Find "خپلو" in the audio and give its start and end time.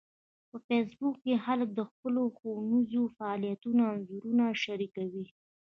1.89-2.21